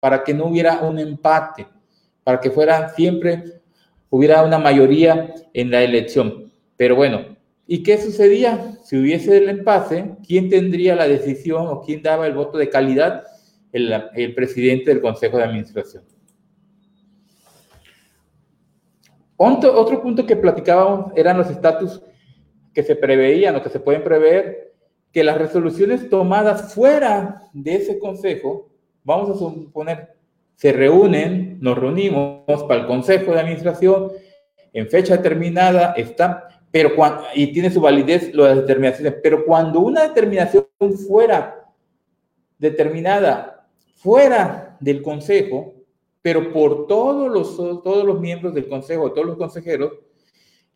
[0.00, 1.66] para que no hubiera un empate,
[2.24, 3.60] para que fuera siempre,
[4.08, 6.50] hubiera una mayoría en la elección.
[6.76, 8.78] Pero bueno, ¿y qué sucedía?
[8.82, 13.24] Si hubiese el empate, ¿quién tendría la decisión o quién daba el voto de calidad?
[13.72, 16.02] El, presidente del Consejo de Administración.
[19.36, 22.02] Otro, otro punto que platicábamos eran los estatus
[22.74, 24.74] que se preveían o que se pueden prever,
[25.12, 28.69] que las resoluciones tomadas fuera de ese consejo,
[29.04, 30.14] vamos a suponer,
[30.56, 34.12] se reúnen, nos reunimos para el consejo de administración
[34.72, 40.02] en fecha determinada, está, pero cuando, y tiene su validez las determinaciones, pero cuando una
[40.02, 40.66] determinación
[41.08, 41.56] fuera
[42.58, 43.60] determinada
[44.00, 45.74] fuera del consejo,
[46.22, 49.92] pero por todos los, todos los miembros del consejo, todos los consejeros,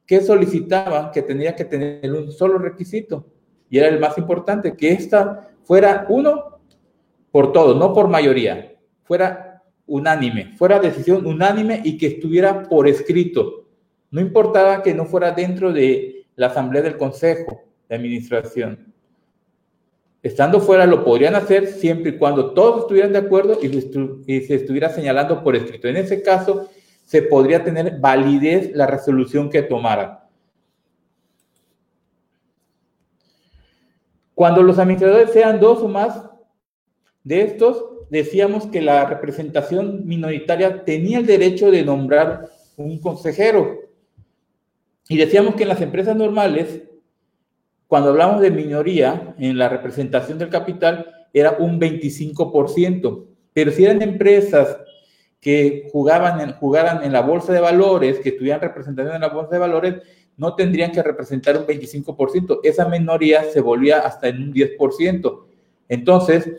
[0.07, 3.27] que solicitaban que tenía que tener un solo requisito,
[3.71, 6.54] y era el más importante, que esta fuera uno
[7.35, 13.67] por todos, no por mayoría, fuera unánime, fuera decisión unánime y que estuviera por escrito.
[14.13, 18.95] No importaba que no fuera dentro de la asamblea del consejo de administración.
[20.23, 23.69] Estando fuera lo podrían hacer siempre y cuando todos estuvieran de acuerdo y,
[24.41, 25.89] se estuviera señalando por escrito.
[25.89, 26.71] En ese caso,
[27.03, 30.21] se podría tener validez la resolución que tomaran.
[34.37, 36.31] Cuando los administradores sean dos o más
[37.25, 43.81] de estos, decíamos que la representación minoritaria tenía el derecho de nombrar un consejero.
[45.09, 46.83] Y decíamos que en las empresas normales,
[47.87, 53.27] cuando hablamos de minoría en la representación del capital, era un 25%.
[53.53, 54.77] Pero si eran empresas
[55.41, 59.53] que jugaban en, jugaran en la bolsa de valores, que estuvieran representando en la bolsa
[59.53, 59.95] de valores,
[60.37, 62.61] no tendrían que representar un 25%.
[62.63, 65.45] Esa minoría se volvía hasta en un 10%.
[65.89, 66.51] Entonces,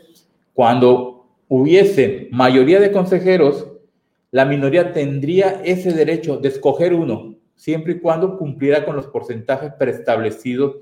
[0.56, 3.70] cuando hubiese mayoría de consejeros,
[4.30, 9.74] la minoría tendría ese derecho de escoger uno, siempre y cuando cumpliera con los porcentajes
[9.78, 10.76] preestablecidos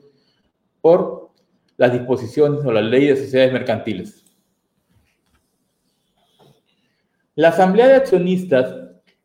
[0.81, 1.33] por
[1.77, 4.25] las disposiciones o la ley de sociedades mercantiles.
[7.35, 8.77] La asamblea de accionistas,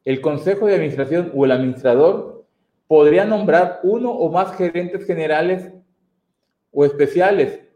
[0.04, 2.48] el consejo de administración o el administrador
[2.88, 5.72] podría nombrar uno o más gerentes generales
[6.72, 7.69] o especiales.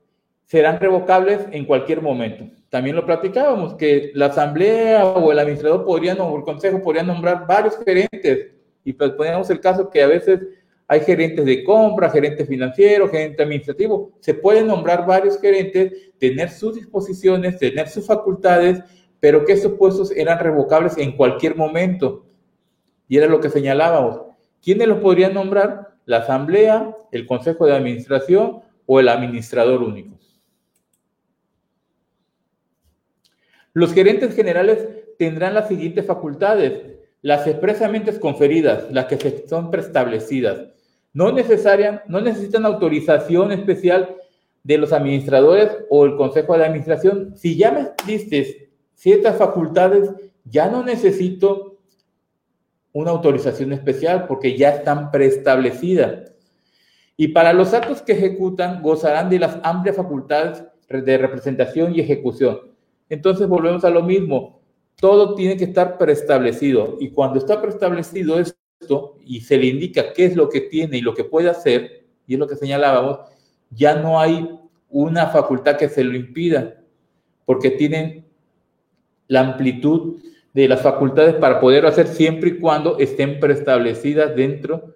[0.45, 2.45] Serán revocables en cualquier momento.
[2.69, 7.47] También lo platicábamos, que la asamblea o el administrador podrían, o el consejo podrían nombrar
[7.47, 8.51] varios gerentes.
[8.83, 10.41] Y pues ponemos el caso que a veces
[10.87, 14.11] hay gerentes de compra, gerentes financieros, gerente administrativo.
[14.19, 18.83] Se pueden nombrar varios gerentes, tener sus disposiciones, tener sus facultades
[19.23, 22.25] pero que esos puestos eran revocables en cualquier momento.
[23.07, 24.19] Y era lo que señalábamos.
[24.61, 25.95] ¿Quiénes los podrían nombrar?
[26.03, 30.17] La asamblea, el consejo de administración o el administrador único.
[33.73, 40.67] Los gerentes generales tendrán las siguientes facultades, las expresamente conferidas, las que son preestablecidas.
[41.13, 44.15] No, necesaria, no necesitan autorización especial
[44.63, 47.33] de los administradores o el consejo de administración.
[47.35, 50.09] Si ya me diste ciertas facultades
[50.45, 51.77] ya no necesito
[52.91, 56.31] una autorización especial porque ya están preestablecidas.
[57.15, 62.72] Y para los actos que ejecutan, gozarán de las amplias facultades de representación y ejecución.
[63.13, 64.59] Entonces volvemos a lo mismo.
[64.95, 66.97] Todo tiene que estar preestablecido.
[66.99, 71.01] Y cuando está preestablecido esto y se le indica qué es lo que tiene y
[71.01, 73.19] lo que puede hacer, y es lo que señalábamos,
[73.69, 74.49] ya no hay
[74.89, 76.81] una facultad que se lo impida,
[77.45, 78.25] porque tienen
[79.27, 80.17] la amplitud
[80.53, 84.95] de las facultades para poder hacer siempre y cuando estén preestablecidas dentro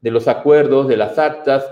[0.00, 1.64] de los acuerdos, de las actas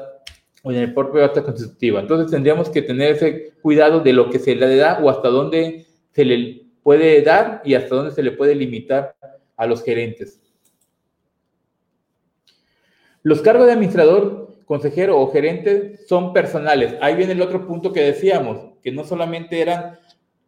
[0.63, 2.01] o en el propio acta constitutiva.
[2.01, 5.87] Entonces tendríamos que tener ese cuidado de lo que se le da o hasta dónde
[6.13, 9.17] se le puede dar y hasta dónde se le puede limitar
[9.57, 10.41] a los gerentes.
[13.23, 16.95] Los cargos de administrador, consejero o gerente son personales.
[17.01, 19.99] Ahí viene el otro punto que decíamos, que no solamente eran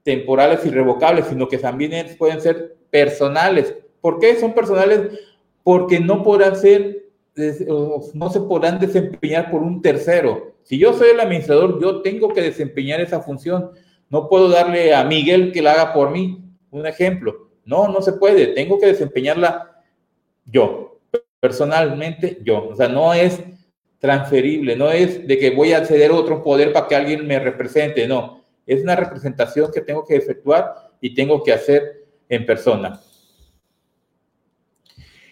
[0.02, 3.74] temporales irrevocables, sino que también pueden ser personales.
[4.00, 5.18] ¿Por qué son personales?
[5.62, 7.03] Porque no podrán ser,
[7.36, 10.54] no se podrán desempeñar por un tercero.
[10.62, 13.70] Si yo soy el administrador, yo tengo que desempeñar esa función.
[14.08, 16.42] No puedo darle a Miguel que la haga por mí.
[16.70, 17.50] Un ejemplo.
[17.64, 18.48] No, no se puede.
[18.48, 19.82] Tengo que desempeñarla
[20.44, 21.00] yo,
[21.40, 22.68] personalmente yo.
[22.68, 23.42] O sea, no es
[23.98, 28.06] transferible, no es de que voy a ceder otro poder para que alguien me represente,
[28.06, 33.00] no es una representación que tengo que efectuar y tengo que hacer en persona.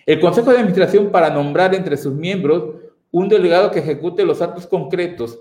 [0.04, 2.76] El Consejo de Administración para nombrar entre sus miembros
[3.10, 5.38] un delegado que ejecute los actos concretos.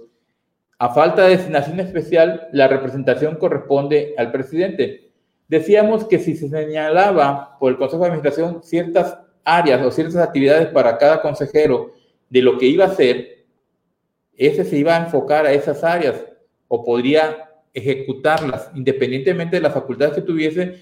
[0.78, 5.12] A falta de designación especial, la representación corresponde al presidente.
[5.48, 10.68] decíamos que si se señalaba por el Consejo de Administración ciertas áreas o ciertas actividades
[10.70, 11.92] para cada consejero
[12.30, 13.46] de lo que iba a hacer,
[14.38, 16.26] ese se iba a enfocar a esas áreas
[16.68, 20.80] o podría ejecutarlas, independientemente de las facultades que tuviese,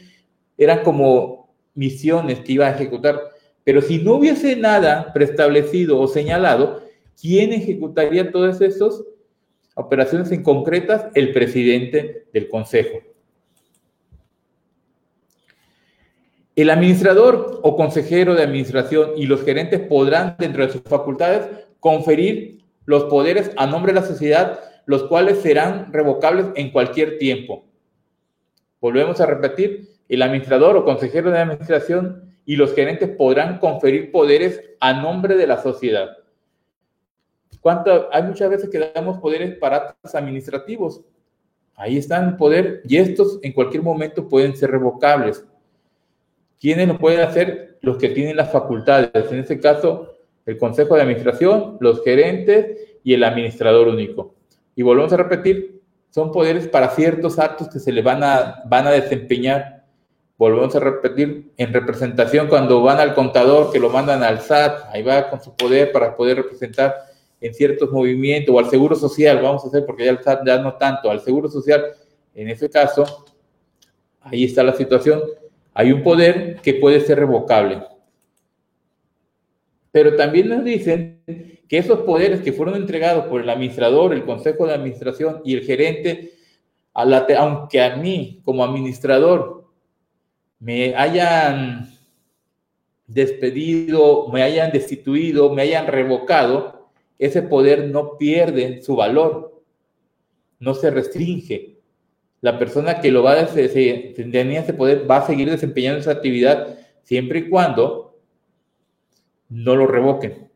[0.57, 3.19] eran como misiones que iba a ejecutar.
[3.63, 6.81] Pero si no hubiese nada preestablecido o señalado,
[7.19, 9.03] ¿quién ejecutaría todas esas
[9.75, 11.07] operaciones en concretas?
[11.13, 13.00] El presidente del consejo.
[16.56, 21.47] El administrador o consejero de administración y los gerentes podrán, dentro de sus facultades,
[21.79, 27.65] conferir los poderes a nombre de la sociedad, los cuales serán revocables en cualquier tiempo.
[28.81, 34.60] Volvemos a repetir, el administrador o consejero de administración y los gerentes podrán conferir poderes
[34.80, 36.18] a nombre de la sociedad.
[37.62, 38.10] ¿Cuánto?
[38.12, 41.00] Hay muchas veces que damos poderes para actos administrativos.
[41.75, 45.46] Ahí están el poder y estos en cualquier momento pueden ser revocables.
[46.60, 47.78] ¿Quiénes lo pueden hacer?
[47.81, 49.12] Los que tienen las facultades.
[49.31, 50.16] En este caso,
[50.48, 54.34] el Consejo de Administración, los gerentes y el administrador único.
[54.75, 58.88] Y volvemos a repetir, son poderes para ciertos actos que se le van a, van
[58.88, 59.78] a desempeñar.
[60.39, 65.03] Volvemos a repetir, en representación, cuando van al contador, que lo mandan al SAT, ahí
[65.03, 66.95] va con su poder para poder representar
[67.41, 70.57] en ciertos movimientos, o al Seguro Social, vamos a hacer, porque ya el SAT ya
[70.59, 71.88] no tanto, al Seguro Social,
[72.33, 73.25] en ese caso,
[74.21, 75.21] ahí está la situación,
[75.74, 77.83] hay un poder que puede ser revocable.
[79.91, 81.21] Pero también nos dicen
[81.68, 85.65] que esos poderes que fueron entregados por el administrador, el consejo de administración y el
[85.65, 86.31] gerente,
[86.94, 89.58] aunque a mí como administrador
[90.59, 91.89] me hayan
[93.07, 99.63] despedido, me hayan destituido, me hayan revocado, ese poder no pierde su valor,
[100.59, 101.79] no se restringe
[102.41, 106.77] la persona que lo va a tenía ese poder va a seguir desempeñando esa actividad
[107.03, 108.17] siempre y cuando
[109.50, 110.50] no lo revoquen.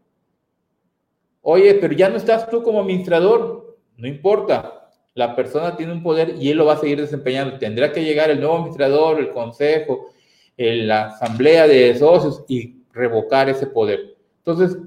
[1.42, 4.73] Oye, pero ya no estás tú como administrador, no importa.
[5.16, 7.60] La persona tiene un poder y él lo va a seguir desempeñando.
[7.60, 10.10] Tendrá que llegar el nuevo administrador, el consejo,
[10.58, 14.16] la asamblea de socios y revocar ese poder.
[14.40, 14.78] Entonces,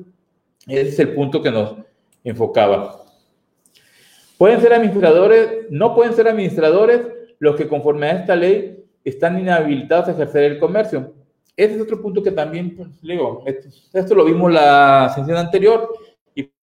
[0.67, 1.77] ese es el punto que nos
[2.25, 3.05] enfocaba.
[4.37, 7.03] Pueden ser administradores, no pueden ser administradores
[7.39, 11.15] los que conforme a esta ley están inhabilitados a ejercer el comercio.
[11.57, 15.91] Ese es otro punto que también, pues, digo, esto, lo vimos la sesión anterior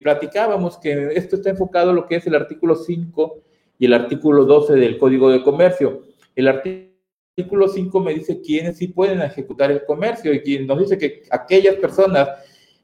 [0.05, 3.43] platicábamos que esto está enfocado en lo que es el artículo 5
[3.79, 6.03] y el artículo 12 del Código de Comercio.
[6.37, 11.23] El artículo 5 me dice quiénes sí pueden ejecutar el comercio y nos dice que
[11.31, 12.29] aquellas personas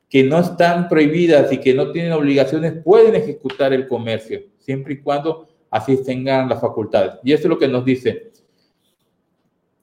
[0.08, 5.02] que no están prohibidas y que no tienen obligaciones pueden ejecutar el comercio siempre y
[5.02, 7.16] cuando así tengan las facultades.
[7.22, 8.32] Y eso es lo que nos dice.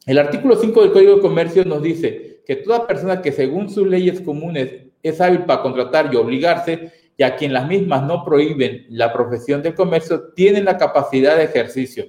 [0.08, 3.86] El artículo 5 del Código de Comercio nos dice que toda persona que según sus
[3.88, 8.86] leyes comunes es hábil para contratar y obligarse, y a quien las mismas no prohíben
[8.90, 12.06] la profesión del comercio, tienen la capacidad de ejercicio.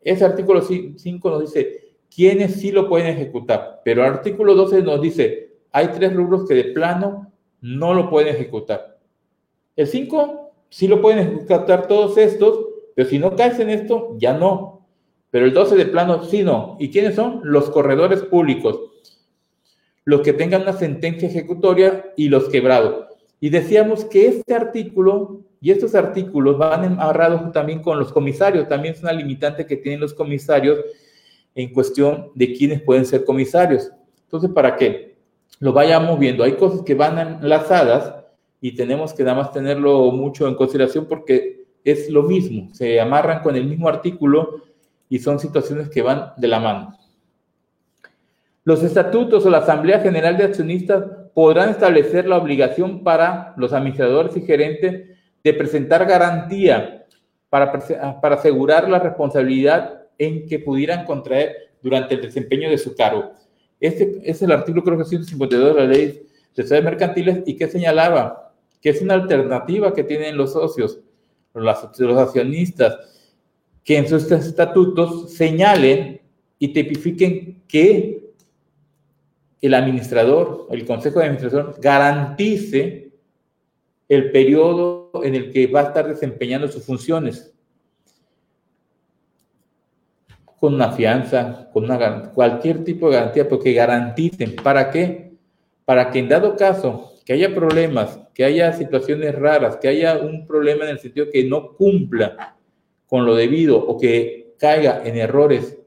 [0.00, 5.00] Ese artículo 5 nos dice quiénes sí lo pueden ejecutar, pero el artículo 12 nos
[5.00, 8.98] dice hay tres rubros que de plano no lo pueden ejecutar.
[9.76, 14.34] El 5 sí lo pueden captar todos estos, pero si no caes en esto, ya
[14.34, 14.86] no.
[15.30, 16.76] Pero el 12 de plano sí no.
[16.78, 17.40] ¿Y quiénes son?
[17.42, 18.78] Los corredores públicos.
[20.04, 23.11] Los que tengan una sentencia ejecutoria y los quebrados.
[23.42, 28.68] Y decíamos que este artículo y estos artículos van amarrados también con los comisarios.
[28.68, 30.78] También es una limitante que tienen los comisarios
[31.56, 33.90] en cuestión de quiénes pueden ser comisarios.
[34.26, 35.16] Entonces, ¿para qué?
[35.58, 36.44] Lo vayamos viendo.
[36.44, 38.14] Hay cosas que van enlazadas
[38.60, 43.42] y tenemos que nada más tenerlo mucho en consideración porque es lo mismo, se amarran
[43.42, 44.62] con el mismo artículo
[45.08, 46.96] y son situaciones que van de la mano.
[48.62, 51.02] Los estatutos o la Asamblea General de Accionistas
[51.34, 55.08] podrán establecer la obligación para los administradores y gerentes
[55.42, 57.06] de presentar garantía
[57.48, 57.72] para,
[58.20, 63.32] para asegurar la responsabilidad en que pudieran contraer durante el desempeño de su cargo.
[63.80, 66.06] Este es el artículo, creo que 152 de la ley
[66.54, 71.00] de sociedades mercantiles y que señalaba que es una alternativa que tienen los socios,
[71.54, 72.96] los accionistas,
[73.84, 76.20] que en sus estatutos señalen
[76.58, 78.21] y tipifiquen que
[79.62, 83.12] el administrador, el consejo de administración, garantice
[84.08, 87.54] el periodo en el que va a estar desempeñando sus funciones.
[90.58, 91.86] Con una fianza, con
[92.34, 94.56] cualquier tipo de garantía, porque garanticen.
[94.56, 95.32] ¿Para qué?
[95.84, 100.46] Para que en dado caso que haya problemas, que haya situaciones raras, que haya un
[100.46, 102.56] problema en el sentido que no cumpla
[103.06, 105.78] con lo debido o que caiga en errores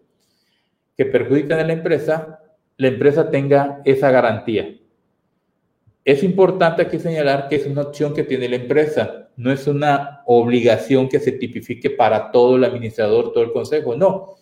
[0.95, 2.39] que perjudican a la empresa,
[2.77, 4.77] la empresa tenga esa garantía.
[6.03, 10.21] Es importante aquí señalar que es una opción que tiene la empresa, no es una
[10.25, 14.35] obligación que se tipifique para todo el administrador, todo el consejo, no.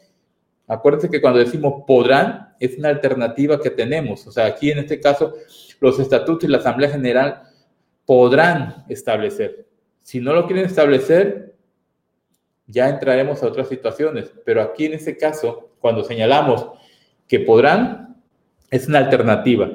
[0.68, 4.26] Acuérdense que cuando decimos podrán, es una alternativa que tenemos.
[4.28, 5.34] O sea, aquí en este caso,
[5.80, 7.44] los estatutos y la Asamblea General
[8.06, 9.68] podrán establecer.
[10.02, 11.56] Si no lo quieren establecer,
[12.68, 14.32] ya entraremos a otras situaciones.
[14.46, 16.68] Pero aquí en este caso, cuando señalamos
[17.28, 18.13] que podrán,
[18.74, 19.72] es una alternativa.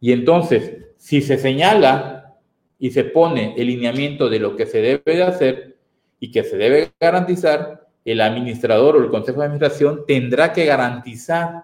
[0.00, 2.38] Y entonces, si se señala
[2.78, 5.76] y se pone el lineamiento de lo que se debe de hacer
[6.18, 11.62] y que se debe garantizar, el administrador o el consejo de administración tendrá que garantizar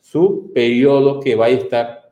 [0.00, 2.10] su periodo que va a estar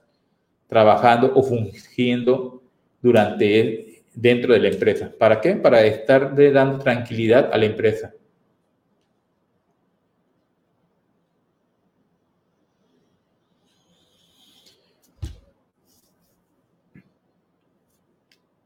[0.67, 2.63] trabajando o fungiendo
[3.03, 5.13] durante dentro de la empresa.
[5.19, 5.55] ¿Para qué?
[5.55, 8.15] Para estar dando tranquilidad a la empresa.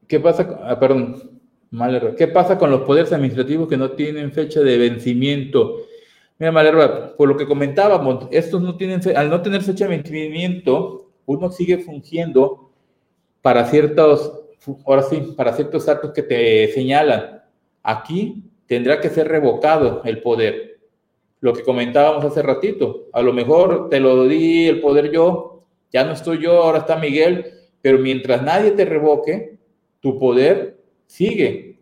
[0.09, 0.59] ¿Qué pasa?
[0.63, 1.39] Ah, perdón,
[1.69, 5.83] mal ¿Qué pasa con los poderes administrativos que no tienen fecha de vencimiento?
[6.39, 11.11] Mira, mal por lo que comentábamos, estos no tienen, al no tener fecha de vencimiento,
[11.27, 12.71] uno sigue fungiendo
[13.43, 14.33] para ciertos,
[14.87, 17.43] ahora sí, para ciertos actos que te señalan.
[17.83, 20.79] Aquí tendrá que ser revocado el poder.
[21.39, 26.03] Lo que comentábamos hace ratito, a lo mejor te lo di el poder yo, ya
[26.03, 27.45] no estoy yo, ahora está Miguel,
[27.81, 29.58] pero mientras nadie te revoque,
[29.99, 31.79] tu poder sigue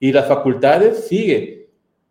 [0.00, 1.68] y las facultades sigue,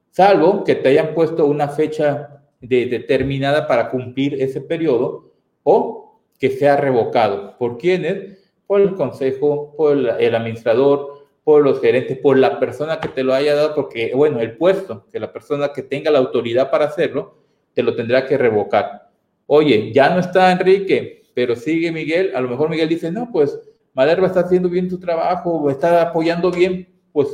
[0.09, 5.33] salvo que te hayan puesto una fecha determinada para cumplir ese periodo
[5.63, 7.57] o que sea revocado.
[7.57, 8.51] ¿Por quiénes?
[8.67, 13.33] Por el consejo, por el, administrador, por los gerentes, por la persona que te lo
[13.33, 17.37] haya dado, porque, bueno, el puesto, que la persona que tenga la autoridad para hacerlo,
[17.73, 19.09] te lo tendrá que revocar.
[19.45, 23.59] Oye, ya no está Enrique, pero sigue Miguel, a lo mejor Miguel dice, no, pues
[23.93, 27.27] Maderba está haciendo bien tu trabajo o está apoyando bien, pues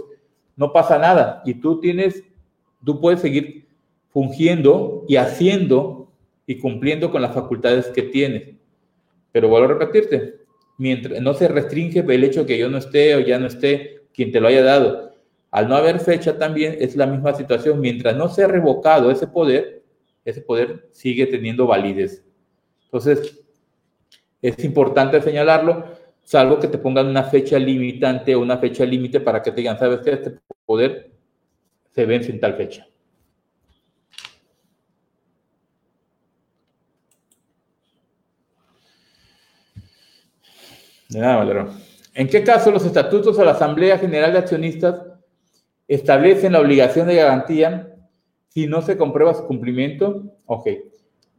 [0.55, 1.41] no pasa nada.
[1.45, 2.23] Y tú tienes,
[2.83, 3.67] tú puedes seguir
[4.09, 6.11] fungiendo y haciendo
[6.45, 8.55] y cumpliendo con las facultades que tienes.
[9.31, 10.39] Pero vuelvo a repetirte,
[10.77, 14.31] mientras no se restringe el hecho que yo no esté o ya no esté quien
[14.31, 15.13] te lo haya dado.
[15.51, 17.79] Al no haber fecha también es la misma situación.
[17.79, 19.83] Mientras no sea revocado ese poder,
[20.25, 22.25] ese poder sigue teniendo validez.
[22.85, 23.39] Entonces,
[24.41, 25.85] es importante señalarlo
[26.29, 29.79] salvo que te pongan una fecha limitante o una fecha límite para que te digan,
[29.79, 31.09] sabes que este poder
[31.89, 32.87] se vence en tal fecha.
[41.09, 41.73] Nada, Valero.
[42.13, 45.01] ¿En qué caso los estatutos o la Asamblea General de Accionistas
[45.87, 47.95] establecen la obligación de garantía
[48.49, 50.25] si no se comprueba su cumplimiento?
[50.45, 50.67] Ok.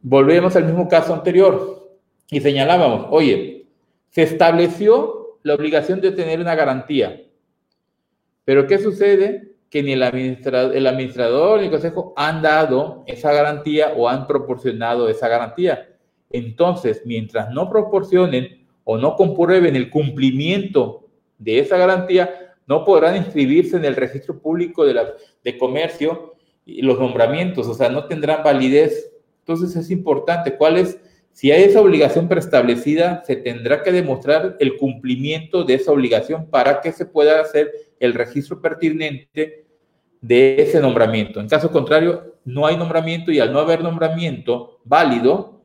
[0.01, 1.95] Volvemos al mismo caso anterior
[2.29, 3.60] y señalábamos, oye,
[4.11, 7.23] se estableció la obligación de tener una garantía.
[8.45, 9.55] Pero ¿qué sucede?
[9.69, 15.27] Que ni el administrador, ni el consejo han dado esa garantía o han proporcionado esa
[15.27, 15.89] garantía.
[16.29, 23.77] Entonces, mientras no proporcionen o no comprueben el cumplimiento de esa garantía, no podrán inscribirse
[23.77, 25.13] en el registro público de, la,
[25.43, 29.11] de comercio y los nombramientos, o sea, no tendrán validez.
[29.39, 30.99] Entonces es importante cuál es
[31.33, 36.81] si hay esa obligación preestablecida, se tendrá que demostrar el cumplimiento de esa obligación para
[36.81, 39.65] que se pueda hacer el registro pertinente
[40.19, 41.39] de ese nombramiento.
[41.39, 45.63] En caso contrario, no hay nombramiento y al no haber nombramiento válido,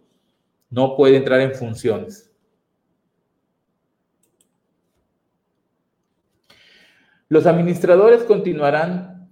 [0.71, 2.33] no puede entrar en funciones.
[7.29, 9.29] Los administradores continuarán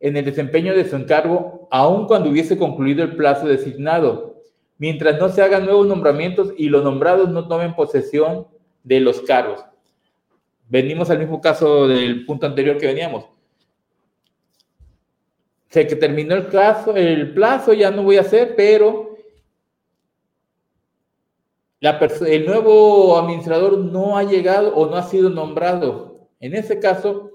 [0.00, 4.35] en el desempeño de su encargo aun cuando hubiese concluido el plazo designado
[4.78, 8.46] mientras no se hagan nuevos nombramientos y los nombrados no tomen posesión
[8.84, 9.64] de los cargos.
[10.68, 13.26] Venimos al mismo caso del punto anterior que veníamos.
[15.68, 16.46] Sé que terminó el
[17.34, 19.16] plazo, ya no voy a hacer, pero
[21.80, 26.28] el nuevo administrador no ha llegado o no ha sido nombrado.
[26.40, 27.32] En ese caso,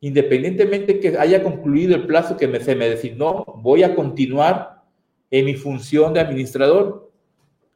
[0.00, 4.77] independientemente que haya concluido el plazo que me, se me designó, voy a continuar
[5.30, 7.10] en mi función de administrador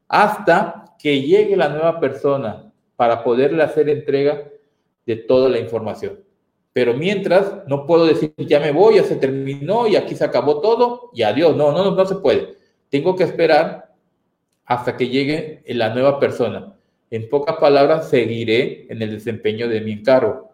[0.09, 4.49] hasta que llegue la nueva persona para poderle hacer entrega
[5.07, 6.21] de toda la información.
[6.73, 10.61] Pero mientras, no puedo decir, ya me voy, ya se terminó y aquí se acabó
[10.61, 11.57] todo y adiós.
[11.57, 12.57] No, no, no se puede.
[12.89, 13.93] Tengo que esperar
[14.65, 16.75] hasta que llegue la nueva persona.
[17.11, 20.52] En pocas palabras, seguiré en el desempeño de mi encargo.